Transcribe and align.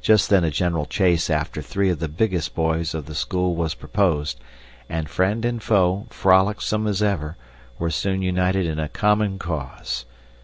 Just 0.00 0.30
then 0.30 0.44
a 0.44 0.50
general 0.52 0.86
chase 0.86 1.28
after 1.28 1.60
three 1.60 1.90
of 1.90 1.98
the 1.98 2.06
biggest 2.06 2.54
boys 2.54 2.94
of 2.94 3.06
the 3.06 3.16
school 3.16 3.56
was 3.56 3.74
proposed 3.74 4.38
and 4.88 5.10
friend 5.10 5.44
and 5.44 5.60
foe, 5.60 6.06
frolicsome 6.10 6.86
as 6.86 7.02
ever, 7.02 7.36
were 7.76 7.90
soon 7.90 8.22
united 8.22 8.64
in 8.64 8.78
a 8.78 8.88
common 8.88 9.40
cause. 9.40 10.04